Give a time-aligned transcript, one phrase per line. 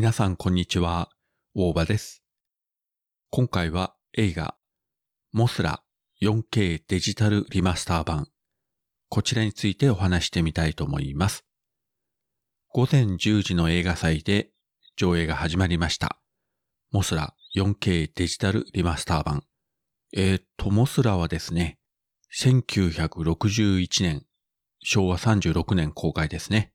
[0.00, 1.10] 皆さんこんにちは、
[1.56, 2.22] 大場です。
[3.30, 4.54] 今回は映画、
[5.32, 5.82] モスラ
[6.22, 8.28] 4K デジタルリマスター版、
[9.08, 11.44] こちらについてお話してみたいと思います。
[12.68, 14.50] 午前10時の映画祭で
[14.94, 16.20] 上映が始まりました。
[16.92, 19.42] モスラ 4K デジタルリマスター版。
[20.12, 21.76] えー、と、モスラはですね、
[22.40, 24.24] 1961年、
[24.78, 26.72] 昭和36年公開ですね。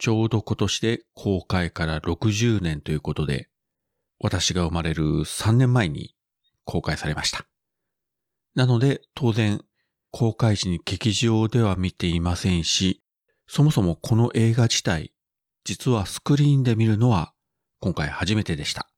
[0.00, 3.50] ちょうど今年で公開から60年ということで、
[4.18, 6.16] 私が生まれる3年前に
[6.64, 7.44] 公開されました。
[8.54, 9.60] なので、当然、
[10.10, 13.02] 公開時に劇場では見ていませんし、
[13.46, 15.12] そもそもこの映画自体、
[15.64, 17.34] 実はスクリーンで見るのは
[17.78, 18.88] 今回初めてでした。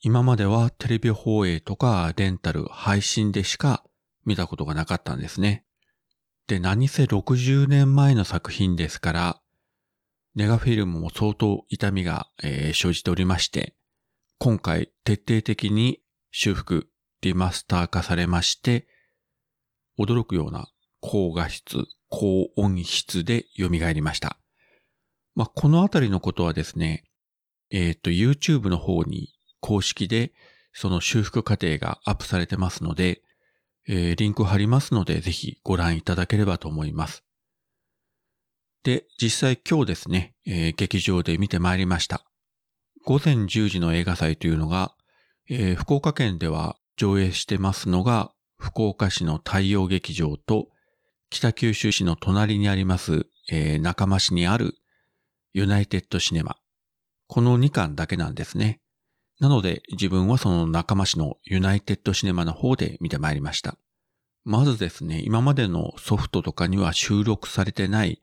[0.00, 3.84] 今まではテレビ放映とかレンタル、配信でしか
[4.24, 5.64] 見たことがなかったんですね。
[6.48, 9.41] で、何せ60年前の作品ですから、
[10.34, 13.74] ネガフィルムも相当痛みが、えー生じておりまして、
[14.38, 16.88] 今回徹底的に修復、
[17.20, 18.88] リマスター化されまして、
[19.98, 20.68] 驚くような
[21.00, 24.38] 高画質、高音質で蘇りました。
[25.34, 27.04] まあ、このあたりのことはですね、
[27.70, 30.32] えっ、と、YouTube の方に公式で
[30.72, 33.20] その修復過程がアップされてますので、
[33.86, 37.22] えーリンク貼りますので、ぜひご覧いただければと思います。
[38.84, 42.24] で、実際今日ですね、えー劇場で見てまいりました。
[43.04, 44.94] 午前10時の映画祭というのが、
[45.48, 50.68] えー福岡県では上映してますのが、福岡市の太陽劇場と、
[51.30, 54.74] 北九州市の隣にあります、えー中間市にある
[55.52, 56.56] ユナイテッドシネマ。
[57.28, 58.80] この2館だけなんですね。
[59.38, 63.76] なので自分はその中間市のユナイテッドシネマの方で見てまいりました。
[64.44, 68.22] まずですね、今までのソフトとかには収録されてない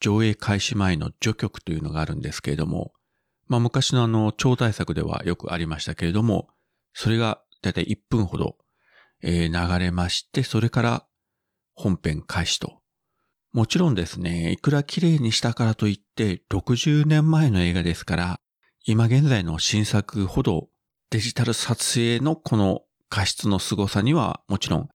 [0.00, 2.92] 上映開始前の序曲というのがあるんですけれども、
[3.46, 6.48] まあ昔のあの超大作ではよくありましたけれども、
[6.92, 8.56] それがだいたい1分ほど、
[9.22, 11.06] 流れまして、それから
[11.74, 12.80] 本編開始と。
[13.52, 18.40] もちろんですね、いくら綺麗にしたからといって60年前の映画ですから、
[18.86, 20.68] 今現在の新作ほど
[21.10, 24.88] デジタル撮影のこの画質の凄さにはもちろん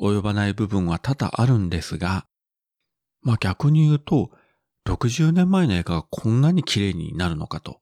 [0.00, 2.26] 及ばない部分は多々あるんですが、
[3.20, 4.30] まあ逆に言うと、
[4.88, 7.80] 60年前の映画がこんなに綺麗になるのかと。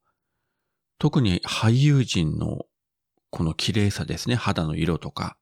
[0.98, 2.64] 特に俳優陣の
[3.30, 5.36] この綺麗さですね、肌の色とか。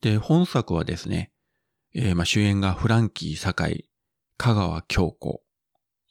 [0.00, 1.32] で、本作はですね、
[1.94, 3.88] えーまあ主演がフランキー堺、
[4.36, 5.42] 香川京子。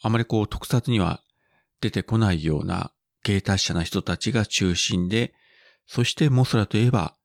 [0.01, 1.21] あまりこう特撮には
[1.81, 2.93] 出てこないような
[3.23, 5.33] 芸達者な人たちが中心で、
[5.87, 7.17] そしてモスラといえば、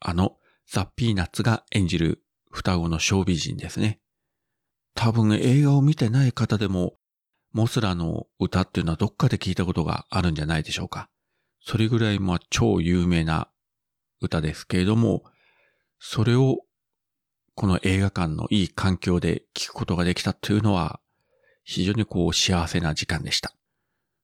[0.00, 4.00] あのザ・ピーナッツが演じる双子の小美人ですね。
[4.96, 6.94] 多分映画を見てない方でも、
[7.52, 11.08] モスラの歌っていうのはどっかで聞いたことがあるんじゃないでしょうか。
[11.60, 13.48] それぐらいまあ超有名な
[14.20, 15.22] 歌ですけれども、
[16.00, 16.60] それを
[17.54, 21.00] この映画館のいい環境で聞くことができたというのは、
[21.62, 23.52] 非常にこう幸せな時間でした。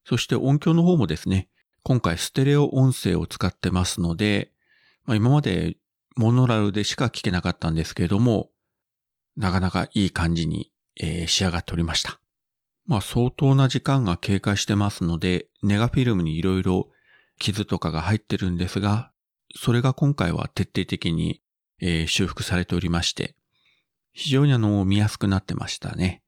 [0.05, 1.49] そして音響の方もですね、
[1.82, 4.53] 今回ステレオ音声を使ってますので、
[5.05, 5.77] まあ、今まで
[6.16, 8.51] モノラルでしか聞けなかったんですけれども、
[9.37, 10.70] なかなかいい感じに、
[11.00, 12.20] えー仕上がっておりました。
[12.87, 16.88] まあ相当な時間が経過してますので、ネガフィルムにいろいろ
[17.38, 19.12] 傷とかが入ってるんですが、
[19.54, 21.43] それが今回は徹底的に、
[21.81, 23.37] えー修復されておりまして、
[24.12, 26.22] 非常にあの見やすくなってましたね。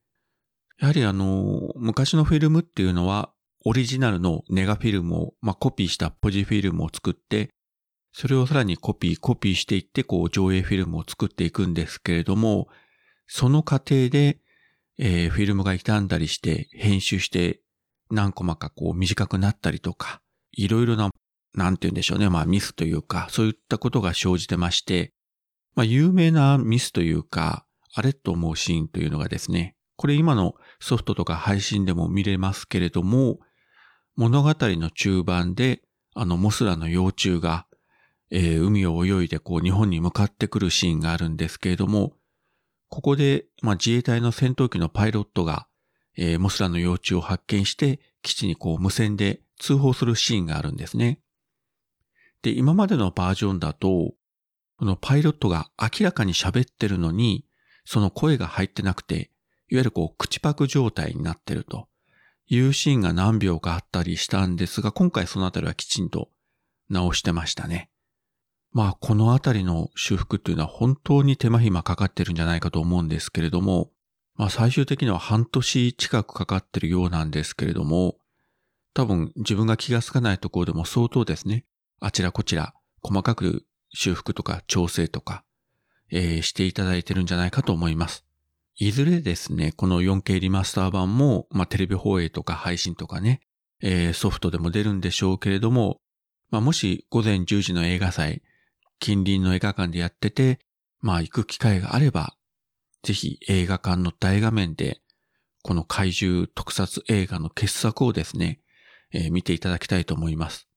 [0.79, 3.31] やはりあの、昔のフィルムっていうのは、
[3.65, 7.51] オリジナルのネガフィルムを、まあ、コピーしたポジフィルムを作って、
[8.13, 12.69] それをさらにコピー、コピーしていって、こう、上映フィルムを作っていくんですけれども、
[13.27, 14.39] その過程で、
[14.99, 17.61] えーフィルムが傷んだりして、編集して、
[18.11, 20.21] 何コマかこう短くなったりとか、
[20.53, 21.11] いろいろな、
[21.55, 25.13] なんて言うんでしょうね、まあミスというか、そういったことが生じてまして、
[25.75, 33.39] まあ有名なミスというか、あれと思うシーンというのがですね、これ今のソフトとか配信でも見れますけれども、
[34.17, 35.83] 物語の中盤で、
[36.15, 37.67] あのモスラの幼虫が、
[38.31, 42.13] えー海を泳いでこう日本に向かってくるシーンがあるんですけれども、
[42.95, 45.67] ここで、まあ、自衛隊の戦闘機のパイロットが、
[46.17, 51.19] えーモスラの幼虫を発見して、基地にこう無線で通報するシーンがあるんですね。
[52.43, 54.15] で、今までのバージョンだと、
[54.79, 57.45] このパイロットが明らかに喋ってるのに、
[57.85, 59.33] その声が入ってなくて、
[59.69, 61.89] いわゆるこう口パク状態になってると
[62.47, 66.31] いうシーンが何秒かあったりしたんですが、今回そのあたりはきちんと
[66.89, 67.91] 直してましたね。
[68.75, 73.93] まあ、このあたりの修復っていうのは本当に手間暇かかってるんじゃないかと思うんですけれども、
[74.35, 78.17] まあ最終的には半年近くかかってるようなんですけれども、
[78.93, 81.65] 多分自分が気がつかないところでも相当ですね、
[82.01, 85.45] あちらこちら細かく修復とか調整とか、
[86.11, 88.25] えー、していただいてるんじゃないかと思います。
[88.77, 93.41] いずれですね、この 4K リマスター版も、まあ、テレビ放映とか配信とかね、
[93.81, 96.01] えー、ソフトでも出るんでしょうけれども、
[96.51, 98.43] まあ、もし午前10時の映画祭、
[98.99, 100.59] 近隣の映画館でやってて、
[101.01, 102.37] まあ行く機会があれば、
[103.03, 105.01] ぜひ映画館の大画面で、
[105.63, 108.61] この怪獣特撮映画の傑作をですね、
[109.13, 110.69] えー、見ていただきたいと思います。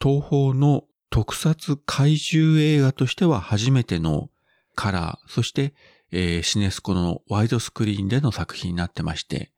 [0.00, 4.30] 東方の特撮怪獣映画としては初めての
[4.74, 5.74] カラー、そして、
[6.10, 9.52] えー、シネスコのワイドスクリーンでの作品になってまして、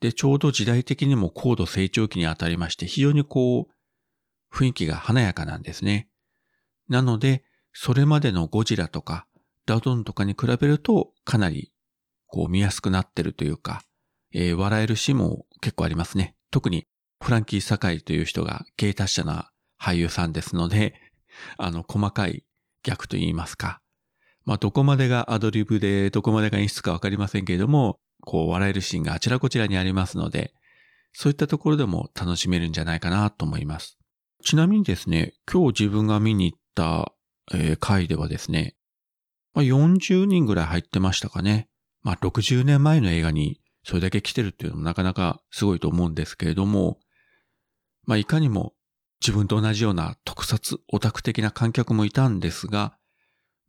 [0.00, 6.08] で、ちょうど時代的にも高度成長期にあたりまして、非常にこう、雰囲気が華やかなんですね。
[6.88, 9.26] なので、それまでのゴジラとか、
[9.66, 11.72] ダドンとかに比べると、かなり、
[12.26, 13.82] こう見やすくなってるというか、
[14.32, 16.34] えー、笑えるシーンも結構ありますね。
[16.50, 16.86] 特に、
[17.22, 19.50] フランキー・サカイという人が芸達者な
[19.80, 20.94] 俳優さんですので、
[21.58, 22.44] あの、細かい
[22.82, 23.80] 逆と言いますか。
[24.44, 30.54] まあ、どこまでがアドリブで、どこまでが演出かわかりませんけれども、こう、笑えるシーンがあちらこちらにありますので、
[31.12, 33.98] そういったところでも楽しめるんじゃないかなと思います。
[34.44, 36.67] ちなみにですね、今日自分が見に行った、
[37.52, 38.76] えー、回ではですね、
[39.54, 41.68] まあ、40人ぐらい入ってましたかね。
[42.02, 46.98] まあ、60年前の映画にそれだけ来てるっていうのもなかなかすごいと思うんですけれども、
[48.04, 48.74] まあ、いかにも
[49.20, 52.96] 自分と同じような特撮オタク的な観客もいたんですが、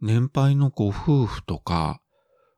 [0.02, 2.02] 年配のご夫婦とか、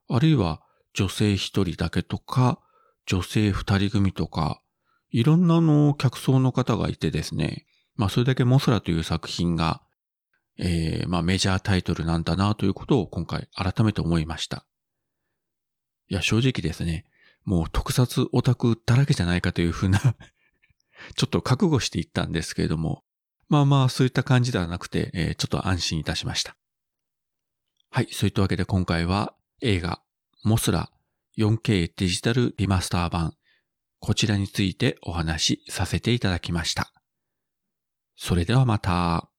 [0.10, 0.62] あるいは
[0.94, 2.60] 女性一人だけとか、
[3.06, 4.62] 女性二人組とか、
[5.10, 7.66] いろんなの客層の方がいてですね、
[7.96, 9.82] まあそれだけモスラという作品が、
[10.62, 14.66] えー、まあメジャータイトルなんだなということを今回改めて思いました。
[16.08, 17.06] いや正直ですね、
[17.44, 20.00] もう特撮オタクだらけじゃないかというふうな
[21.16, 23.04] ちょっと覚悟していったんですけれども、
[23.50, 26.56] まあまあそういった感じではなくて、えー、ちょっと安心いたしました。
[27.90, 30.02] はい、そういったわけで今回は映画
[30.44, 30.92] モスラ
[31.38, 33.36] 4K デジタルリマスター版
[34.00, 36.94] こちらについてお話しさせていただきました。
[38.16, 39.31] それではまた。